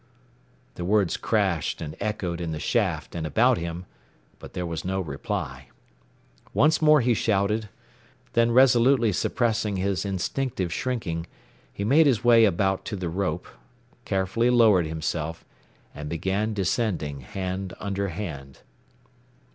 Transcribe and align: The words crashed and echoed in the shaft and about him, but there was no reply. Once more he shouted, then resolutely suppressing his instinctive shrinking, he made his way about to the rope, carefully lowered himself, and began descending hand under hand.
The 0.73 0.83
words 0.83 1.15
crashed 1.15 1.79
and 1.79 1.95
echoed 1.99 2.41
in 2.41 2.53
the 2.53 2.59
shaft 2.59 3.13
and 3.13 3.27
about 3.27 3.59
him, 3.59 3.85
but 4.39 4.53
there 4.53 4.65
was 4.65 4.83
no 4.83 4.99
reply. 4.99 5.67
Once 6.55 6.81
more 6.81 7.01
he 7.01 7.13
shouted, 7.13 7.69
then 8.33 8.49
resolutely 8.49 9.11
suppressing 9.11 9.77
his 9.77 10.03
instinctive 10.03 10.73
shrinking, 10.73 11.27
he 11.71 11.83
made 11.83 12.07
his 12.07 12.23
way 12.23 12.45
about 12.45 12.83
to 12.85 12.95
the 12.95 13.09
rope, 13.09 13.47
carefully 14.03 14.49
lowered 14.49 14.87
himself, 14.87 15.45
and 15.93 16.09
began 16.09 16.55
descending 16.55 17.19
hand 17.19 17.75
under 17.79 18.07
hand. 18.07 18.61